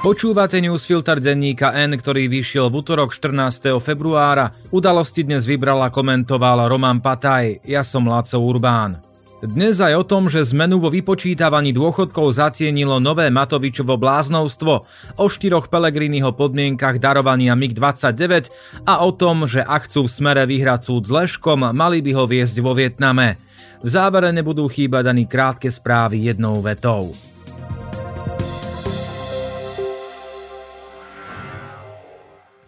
[0.00, 3.68] Počúvate newsfilter denníka N, ktorý vyšiel v útorok 14.
[3.84, 4.56] februára.
[4.72, 7.60] Udalosti dnes vybral a komentoval Roman Pataj.
[7.68, 8.96] Ja som Láco Urbán.
[9.44, 14.72] Dnes aj o tom, že zmenu vo vypočítavaní dôchodkov zatienilo nové Matovičovo bláznovstvo,
[15.20, 18.48] o štyroch Pelegriniho podmienkach darovania MiG-29
[18.88, 22.24] a o tom, že ak chcú v smere vyhrať súd s Leškom, mali by ho
[22.24, 23.36] viesť vo Vietname.
[23.84, 27.12] V závere nebudú chýbať ani krátke správy jednou vetou.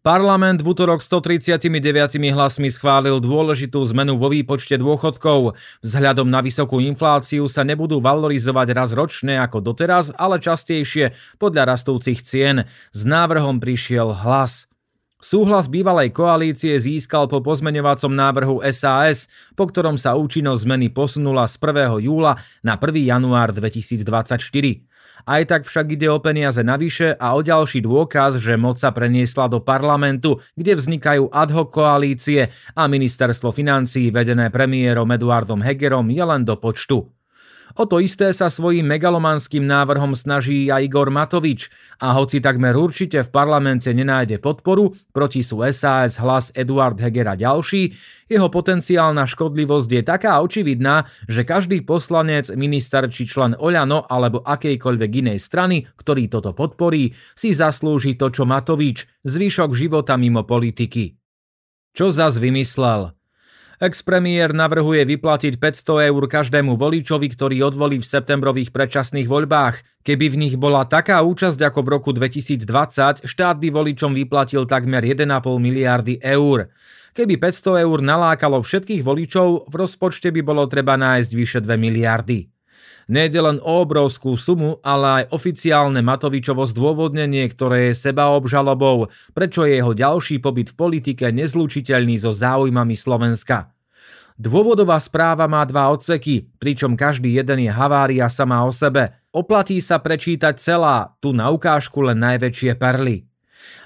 [0.00, 1.60] Parlament v útorok 139
[2.32, 5.60] hlasmi schválil dôležitú zmenu vo výpočte dôchodkov.
[5.84, 12.24] Vzhľadom na vysokú infláciu sa nebudú valorizovať raz ročne ako doteraz, ale častejšie podľa rastúcich
[12.24, 12.64] cien.
[12.96, 14.69] S návrhom prišiel hlas.
[15.20, 21.60] Súhlas bývalej koalície získal po pozmeňovacom návrhu SAS, po ktorom sa účinnosť zmeny posunula z
[21.60, 22.08] 1.
[22.08, 23.04] júla na 1.
[23.04, 24.40] január 2024.
[25.28, 29.52] Aj tak však ide o peniaze navyše a o ďalší dôkaz, že moc sa preniesla
[29.52, 36.24] do parlamentu, kde vznikajú ad hoc koalície a ministerstvo financií vedené premiérom Eduardom Hegerom je
[36.24, 37.19] len do počtu.
[37.78, 41.70] O to isté sa svojím megalomanským návrhom snaží aj Igor Matovič
[42.02, 47.38] a hoci takmer určite v parlamente nenájde podporu, proti sú SAS, hlas Eduard Heger a
[47.38, 47.94] ďalší,
[48.30, 55.10] jeho potenciálna škodlivosť je taká očividná, že každý poslanec, minister či člen Oľano alebo akejkoľvek
[55.26, 61.14] inej strany, ktorý toto podporí, si zaslúži to, čo Matovič, zvyšok života mimo politiky.
[61.90, 63.19] Čo zas vymyslel?
[63.80, 70.04] Ex-premiér navrhuje vyplatiť 500 eur každému voličovi, ktorý odvolí v septembrových predčasných voľbách.
[70.04, 75.00] Keby v nich bola taká účasť ako v roku 2020, štát by voličom vyplatil takmer
[75.00, 75.24] 1,5
[75.56, 76.68] miliardy eur.
[77.16, 82.59] Keby 500 eur nalákalo všetkých voličov, v rozpočte by bolo treba nájsť vyše 2 miliardy.
[83.10, 89.66] Nejde len o obrovskú sumu, ale aj oficiálne Matovičovo zdôvodnenie, ktoré je seba obžalobou, prečo
[89.66, 93.74] je jeho ďalší pobyt v politike nezlučiteľný so záujmami Slovenska.
[94.40, 99.12] Dôvodová správa má dva odseky, pričom každý jeden je havária sama o sebe.
[99.30, 103.29] Oplatí sa prečítať celá, tu na ukážku len najväčšie perly.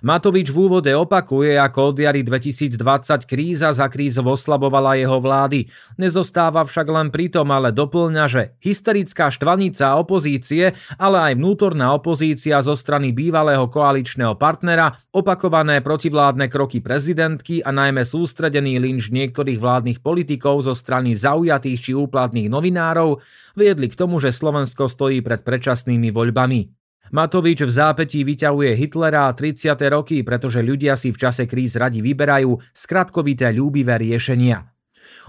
[0.04, 5.64] Matovič v úvode opakuje, ako od jary 2020 kríza za krízou oslabovala jeho vlády.
[5.96, 12.60] Nezostáva však len pri tom, ale doplňa, že hysterická štvanica opozície, ale aj vnútorná opozícia
[12.60, 19.98] zo strany bývalého koaličného partnera, opakované protivládne kroky prezidentky a najmä sústredený lynč niektorých vládnych
[20.04, 23.24] politikov zo strany zaujatých či úplatných novinárov
[23.56, 26.83] viedli k tomu, že Slovensko stojí pred predčasnými voľbami.
[27.14, 29.78] Matovič v zápetí vyťahuje Hitlera a 30.
[29.86, 34.66] roky, pretože ľudia si v čase kríz radi vyberajú skratkovité ľúbivé riešenia.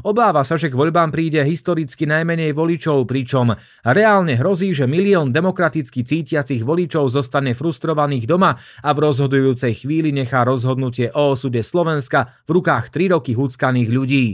[0.02, 3.54] Obáva sa, že k voľbám príde historicky najmenej voličov, pričom
[3.86, 10.42] reálne hrozí, že milión demokraticky cítiacich voličov zostane frustrovaných doma a v rozhodujúcej chvíli nechá
[10.42, 14.26] rozhodnutie o osude Slovenska v rukách 3 roky huckaných ľudí.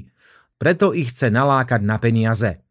[0.56, 2.64] Preto ich chce nalákať na peniaze.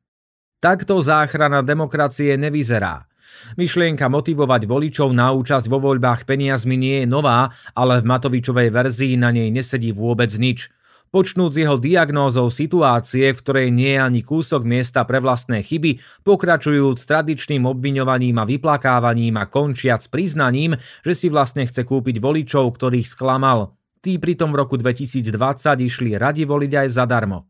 [0.56, 3.09] Takto záchrana demokracie nevyzerá.
[3.56, 9.14] Myšlienka motivovať voličov na účasť vo voľbách peniazmi nie je nová, ale v Matovičovej verzii
[9.18, 10.70] na nej nesedí vôbec nič.
[11.10, 15.98] Počnúť s jeho diagnózou situácie, v ktorej nie je ani kúsok miesta pre vlastné chyby,
[16.22, 23.10] pokračujúc tradičným obviňovaním a vyplakávaním a končiac priznaním, že si vlastne chce kúpiť voličov, ktorých
[23.10, 23.74] sklamal.
[23.98, 25.34] Tí pritom v roku 2020
[25.82, 27.49] išli radi voliť aj zadarmo.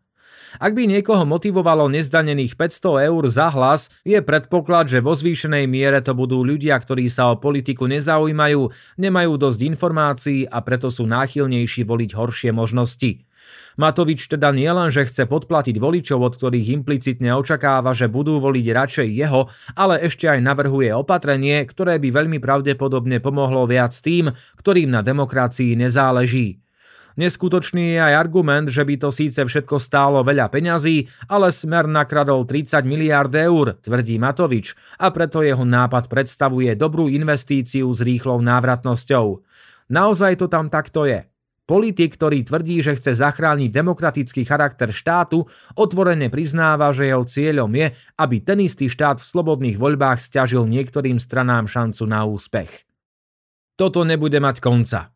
[0.58, 6.02] Ak by niekoho motivovalo nezdanených 500 eur za hlas, je predpoklad, že vo zvýšenej miere
[6.02, 11.86] to budú ľudia, ktorí sa o politiku nezaujímajú, nemajú dosť informácií a preto sú náchylnejší
[11.86, 13.22] voliť horšie možnosti.
[13.78, 19.08] Matovič teda nielen, že chce podplatiť voličov, od ktorých implicitne očakáva, že budú voliť radšej
[19.08, 19.46] jeho,
[19.78, 25.78] ale ešte aj navrhuje opatrenie, ktoré by veľmi pravdepodobne pomohlo viac tým, ktorým na demokracii
[25.78, 26.60] nezáleží.
[27.20, 32.48] Neskutočný je aj argument, že by to síce všetko stálo veľa peňazí, ale Smer nakradol
[32.48, 39.36] 30 miliard eur, tvrdí Matovič, a preto jeho nápad predstavuje dobrú investíciu s rýchlou návratnosťou.
[39.92, 41.28] Naozaj to tam takto je.
[41.68, 45.44] Politik, ktorý tvrdí, že chce zachrániť demokratický charakter štátu,
[45.76, 51.20] otvorene priznáva, že jeho cieľom je, aby ten istý štát v slobodných voľbách stiažil niektorým
[51.20, 52.88] stranám šancu na úspech.
[53.76, 55.12] Toto nebude mať konca.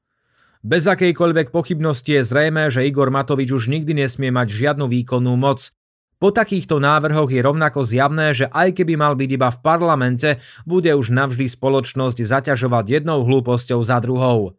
[0.65, 5.69] Bez akejkoľvek pochybnosti je zrejme, že Igor Matovič už nikdy nesmie mať žiadnu výkonnú moc.
[6.17, 10.89] Po takýchto návrhoch je rovnako zjavné, že aj keby mal byť iba v parlamente, bude
[10.89, 14.57] už navždy spoločnosť zaťažovať jednou hlúposťou za druhou.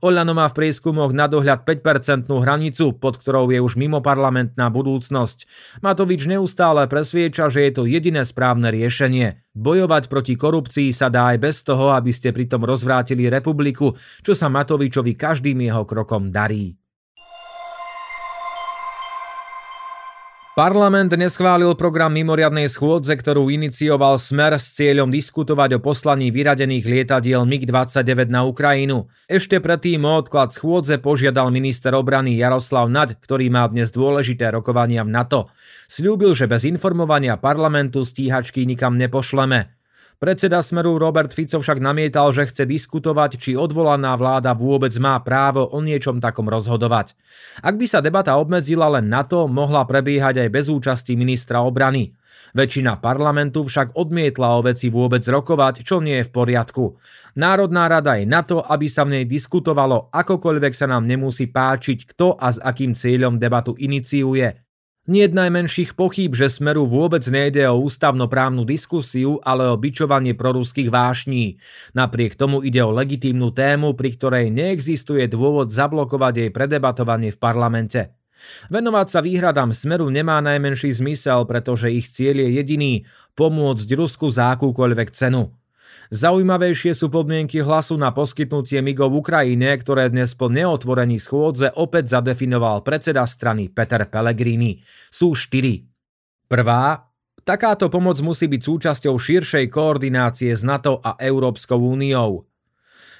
[0.00, 5.48] Oľano má v prieskumoch na dohľad 5-percentnú hranicu, pod ktorou je už mimo parlamentná budúcnosť.
[5.82, 9.42] Matovič neustále presvieča, že je to jediné správne riešenie.
[9.56, 14.52] Bojovať proti korupcii sa dá aj bez toho, aby ste pritom rozvrátili republiku, čo sa
[14.52, 16.85] Matovičovi každým jeho krokom darí.
[20.56, 27.44] Parlament neschválil program mimoriadnej schôdze, ktorú inicioval Smer s cieľom diskutovať o poslaní vyradených lietadiel
[27.44, 29.04] MiG-29 na Ukrajinu.
[29.28, 35.04] Ešte predtým o odklad schôdze požiadal minister obrany Jaroslav Naď, ktorý má dnes dôležité rokovania
[35.04, 35.52] v NATO.
[35.92, 39.75] Sľúbil, že bez informovania parlamentu stíhačky nikam nepošleme.
[40.16, 45.68] Predseda Smeru Robert Fico však namietal, že chce diskutovať, či odvolaná vláda vôbec má právo
[45.68, 47.12] o niečom takom rozhodovať.
[47.60, 52.16] Ak by sa debata obmedzila len na to, mohla prebiehať aj bez účasti ministra obrany.
[52.56, 56.96] Väčšina parlamentu však odmietla o veci vôbec rokovať, čo nie je v poriadku.
[57.36, 62.16] Národná rada je na to, aby sa v nej diskutovalo, akokoľvek sa nám nemusí páčiť,
[62.16, 64.65] kto a s akým cieľom debatu iniciuje.
[65.06, 70.90] Nie je najmenších pochýb, že Smeru vôbec nejde o ústavnoprávnu diskusiu, ale o bičovanie proruských
[70.90, 71.62] vášní.
[71.94, 78.00] Napriek tomu ide o legitímnu tému, pri ktorej neexistuje dôvod zablokovať jej predebatovanie v parlamente.
[78.68, 82.92] Venovať sa výhradám Smeru nemá najmenší zmysel, pretože ich cieľ je jediný–
[83.36, 85.52] pomôcť Rusku za akúkoľvek cenu.
[86.14, 92.86] Zaujímavejšie sú podmienky hlasu na poskytnutie migov Ukrajine, ktoré dnes po neotvorení schôdze opäť zadefinoval
[92.86, 94.78] predseda strany Peter Pellegrini.
[95.10, 95.82] Sú štyri.
[96.46, 97.10] Prvá,
[97.42, 102.46] takáto pomoc musí byť súčasťou širšej koordinácie s NATO a Európskou úniou.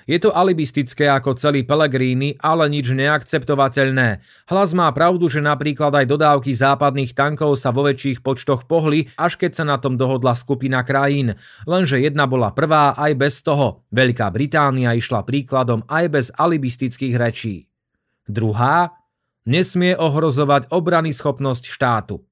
[0.07, 4.23] Je to alibistické ako celý Pellegrini, ale nič neakceptovateľné.
[4.47, 9.35] Hlas má pravdu, že napríklad aj dodávky západných tankov sa vo väčších počtoch pohli, až
[9.35, 11.35] keď sa na tom dohodla skupina krajín.
[11.67, 13.83] Lenže jedna bola prvá aj bez toho.
[13.91, 17.67] Veľká Británia išla príkladom aj bez alibistických rečí.
[18.31, 18.95] Druhá,
[19.43, 22.23] nesmie ohrozovať obrany schopnosť štátu.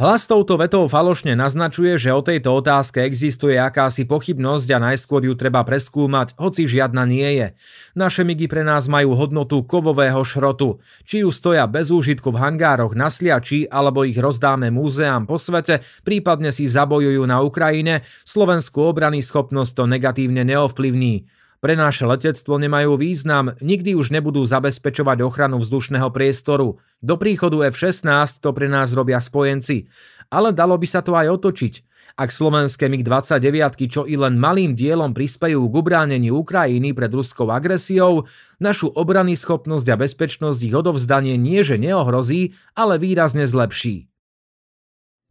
[0.00, 5.36] Hlas touto vetou falošne naznačuje, že o tejto otázke existuje akási pochybnosť a najskôr ju
[5.36, 7.52] treba preskúmať, hoci žiadna nie je.
[7.92, 10.80] Naše migy pre nás majú hodnotu kovového šrotu.
[11.04, 15.84] Či ju stoja bez úžitku v hangároch na sliači, alebo ich rozdáme múzeám po svete,
[16.00, 21.28] prípadne si zabojujú na Ukrajine, slovenskú obrany schopnosť to negatívne neovplyvní.
[21.60, 26.80] Pre naše letectvo nemajú význam, nikdy už nebudú zabezpečovať ochranu vzdušného priestoru.
[27.04, 29.84] Do príchodu F-16 to pre nás robia spojenci.
[30.32, 31.74] Ale dalo by sa to aj otočiť.
[32.16, 38.24] Ak slovenské MiG-29, čo i len malým dielom prispejú k ubráneniu Ukrajiny pred ruskou agresiou,
[38.56, 44.08] našu obrany schopnosť a bezpečnosť ich odovzdanie nie že neohrozí, ale výrazne zlepší.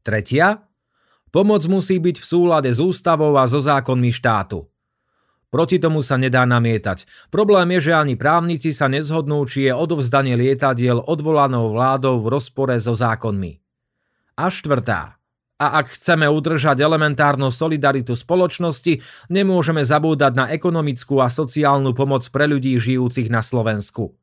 [0.06, 0.70] Tretia.
[1.34, 4.70] Pomoc musí byť v súlade s ústavou a so zákonmi štátu.
[5.50, 7.10] Proti tomu sa nedá namietať.
[7.34, 12.78] Problém je, že ani právnici sa nezhodnú, či je odovzdanie lietadiel odvolanou vládou v rozpore
[12.78, 13.58] so zákonmi.
[14.38, 15.18] A štvrtá.
[15.60, 22.48] A ak chceme udržať elementárnu solidaritu spoločnosti, nemôžeme zabúdať na ekonomickú a sociálnu pomoc pre
[22.48, 24.19] ľudí žijúcich na Slovensku.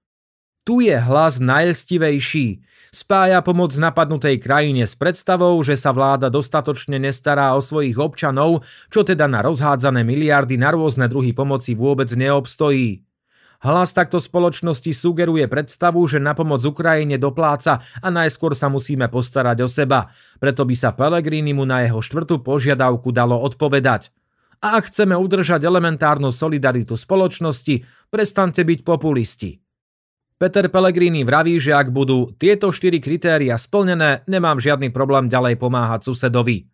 [0.67, 2.59] Tu je hlas najlstivejší.
[2.91, 9.07] Spája pomoc napadnutej krajine s predstavou, že sa vláda dostatočne nestará o svojich občanov, čo
[9.07, 13.07] teda na rozhádzané miliardy na rôzne druhy pomoci vôbec neobstojí.
[13.63, 19.63] Hlas takto spoločnosti sugeruje predstavu, že na pomoc Ukrajine dopláca a najskôr sa musíme postarať
[19.63, 20.11] o seba.
[20.43, 24.11] Preto by sa Pelegrini mu na jeho štvrtú požiadavku dalo odpovedať.
[24.67, 29.66] A ak chceme udržať elementárnu solidaritu spoločnosti, prestante byť populisti.
[30.37, 36.13] Peter Pellegrini vraví, že ak budú tieto štyri kritéria splnené, nemám žiadny problém ďalej pomáhať
[36.13, 36.69] susedovi.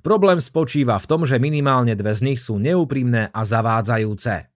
[0.00, 4.48] Problém spočíva v tom, že minimálne dve z nich sú neúprimné a zavádzajúce.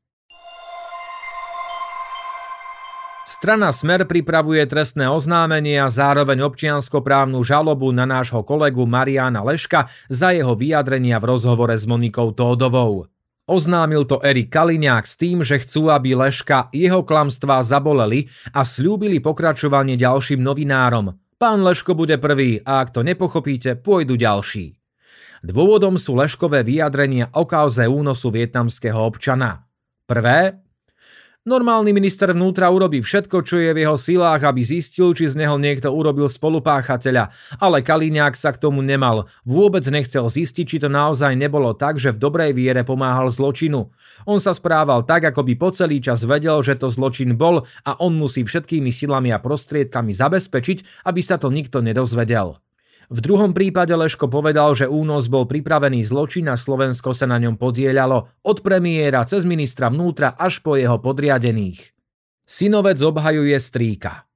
[3.28, 10.32] Strana Smer pripravuje trestné oznámenie a zároveň občianskoprávnu žalobu na nášho kolegu Mariana Leška za
[10.32, 13.10] jeho vyjadrenia v rozhovore s Monikou Tódovou.
[13.46, 19.22] Oznámil to Erik Kaliňák s tým, že chcú, aby Leška jeho klamstvá zaboleli a slúbili
[19.22, 21.14] pokračovanie ďalším novinárom.
[21.38, 24.74] Pán Leško bude prvý a ak to nepochopíte, pôjdu ďalší.
[25.46, 29.62] Dôvodom sú Leškové vyjadrenia o kauze únosu vietnamského občana.
[30.10, 30.65] Prvé,
[31.46, 35.54] Normálny minister vnútra urobí všetko, čo je v jeho silách, aby zistil, či z neho
[35.62, 37.30] niekto urobil spolupáchateľa,
[37.62, 39.30] ale Kaliňák sa k tomu nemal.
[39.46, 43.94] Vôbec nechcel zistiť, či to naozaj nebolo tak, že v dobrej viere pomáhal zločinu.
[44.26, 47.94] On sa správal tak, ako by po celý čas vedel, že to zločin bol a
[48.02, 52.58] on musí všetkými silami a prostriedkami zabezpečiť, aby sa to nikto nedozvedel.
[53.06, 57.54] V druhom prípade Leško povedal, že únos bol pripravený zločin a Slovensko sa na ňom
[57.54, 61.94] podielalo od premiéra cez ministra vnútra až po jeho podriadených.
[62.46, 64.26] Synovec obhajuje strýka.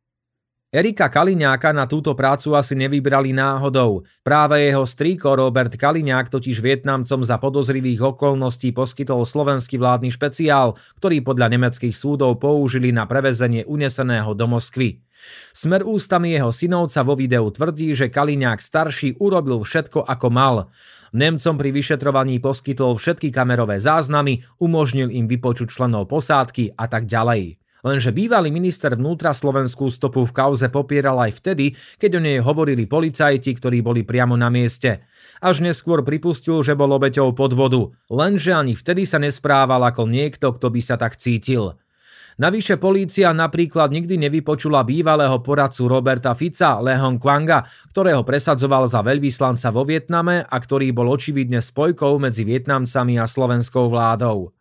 [0.71, 4.07] Erika Kaliňáka na túto prácu asi nevybrali náhodou.
[4.23, 11.27] Práve jeho strýko Robert Kaliňák totiž Vietnamcom za podozrivých okolností poskytol slovenský vládny špeciál, ktorý
[11.27, 15.03] podľa nemeckých súdov použili na prevezenie uneseného do Moskvy.
[15.51, 20.71] Smer ústami jeho synovca vo videu tvrdí, že Kaliňák starší urobil všetko ako mal.
[21.11, 27.60] Nemcom pri vyšetrovaní poskytol všetky kamerové záznamy, umožnil im vypočuť členov posádky a tak ďalej.
[27.81, 32.85] Lenže bývalý minister vnútra slovenskú stopu v kauze popieral aj vtedy, keď o nej hovorili
[32.85, 35.09] policajti, ktorí boli priamo na mieste.
[35.41, 40.69] Až neskôr pripustil, že bol obeťou podvodu, lenže ani vtedy sa nesprával ako niekto, kto
[40.69, 41.81] by sa tak cítil.
[42.41, 49.69] Navyše polícia napríklad nikdy nevypočula bývalého poradcu Roberta Fica, Lehon Kwanga, ktorého presadzoval za veľvyslanca
[49.69, 54.57] vo Vietname a ktorý bol očividne spojkou medzi Vietnamcami a slovenskou vládou.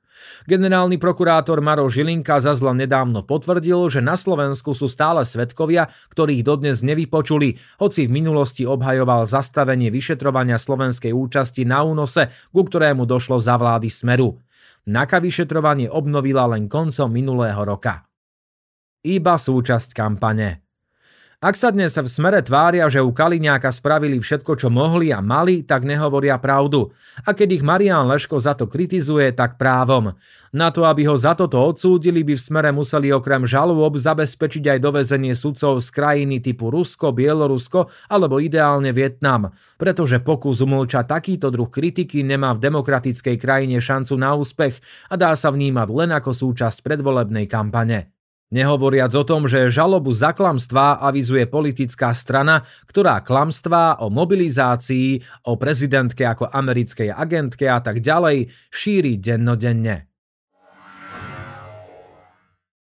[0.46, 6.80] Generálny prokurátor Maro Žilinka zazla nedávno potvrdil, že na Slovensku sú stále svetkovia, ktorých dodnes
[6.86, 13.58] nevypočuli, hoci v minulosti obhajoval zastavenie vyšetrovania slovenskej účasti na únose, ku ktorému došlo za
[13.58, 14.38] vlády Smeru.
[14.88, 18.08] NAKA vyšetrovanie obnovila len koncom minulého roka.
[19.04, 20.69] Iba súčasť kampane.
[21.40, 25.64] Ak sa dnes v smere tvária, že u Kaliňáka spravili všetko, čo mohli a mali,
[25.64, 26.92] tak nehovoria pravdu.
[27.24, 30.20] A keď ich Marian Leško za to kritizuje, tak právom.
[30.52, 34.80] Na to, aby ho za toto odsúdili, by v smere museli okrem žalôb zabezpečiť aj
[34.84, 39.56] dovezenie sudcov z krajiny typu Rusko, Bielorusko alebo ideálne Vietnam.
[39.80, 45.32] Pretože pokus umlčať takýto druh kritiky nemá v demokratickej krajine šancu na úspech a dá
[45.40, 48.19] sa vnímať len ako súčasť predvolebnej kampane.
[48.50, 55.54] Nehovoriac o tom, že žalobu za klamstvá avizuje politická strana, ktorá klamstvá o mobilizácii, o
[55.54, 60.09] prezidentke ako americkej agentke a tak ďalej šíri dennodenne.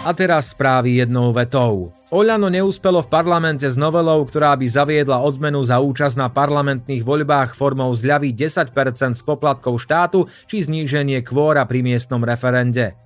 [0.00, 1.92] A teraz správy jednou vetou.
[2.08, 7.52] Oľano neúspelo v parlamente s novelou, ktorá by zaviedla odmenu za účasť na parlamentných voľbách
[7.52, 8.72] formou zľavy 10%
[9.12, 12.96] z poplatkov štátu či zníženie kvóra pri miestnom referende.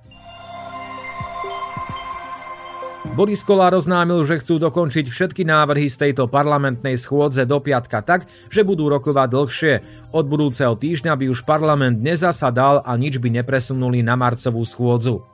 [3.18, 8.30] Boris Kolár oznámil, že chcú dokončiť všetky návrhy z tejto parlamentnej schôdze do piatka tak,
[8.54, 9.74] že budú rokovať dlhšie.
[10.14, 15.33] Od budúceho týždňa by už parlament nezasadal a nič by nepresunuli na marcovú schôdzu.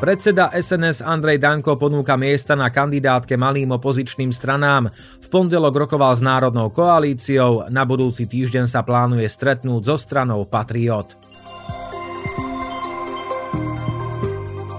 [0.00, 4.88] Predseda SNS Andrej Danko ponúka miesta na kandidátke malým opozičným stranám.
[5.20, 11.20] V pondelok rokoval s Národnou koalíciou, na budúci týždeň sa plánuje stretnúť so stranou Patriot.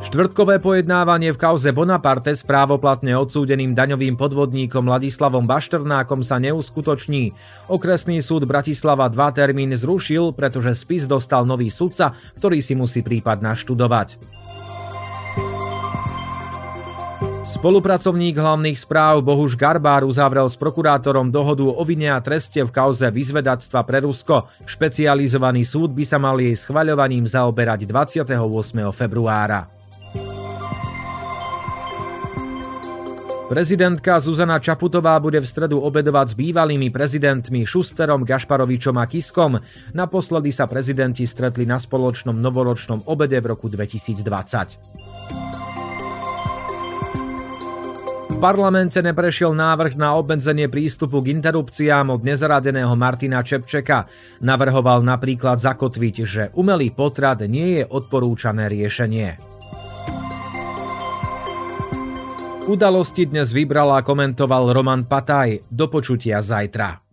[0.10, 7.30] Štvrtkové pojednávanie v kauze Bonaparte s právoplatne odsúdeným daňovým podvodníkom Ladislavom Bašternákom sa neuskutoční.
[7.70, 13.46] Okresný súd Bratislava dva termín zrušil, pretože spis dostal nový sudca, ktorý si musí prípad
[13.46, 14.41] naštudovať.
[17.62, 23.06] Spolupracovník hlavných správ Bohuš Garbár uzavrel s prokurátorom dohodu o vine a treste v kauze
[23.06, 24.50] vyzvedactva pre Rusko.
[24.66, 28.34] Špecializovaný súd by sa mal jej schvaľovaním zaoberať 28.
[28.90, 29.70] februára.
[33.46, 39.62] Prezidentka Zuzana Čaputová bude v stredu obedovať s bývalými prezidentmi Šusterom, Gašparovičom a Kiskom.
[39.94, 45.61] Naposledy sa prezidenti stretli na spoločnom novoročnom obede v roku 2020
[48.42, 54.10] parlamente neprešiel návrh na obmedzenie prístupu k interrupciám od nezaradeného Martina Čepčeka.
[54.42, 59.38] Navrhoval napríklad zakotviť, že umelý potrat nie je odporúčané riešenie.
[62.66, 65.70] Udalosti dnes vybral a komentoval Roman Pataj.
[65.70, 67.11] Do počutia zajtra.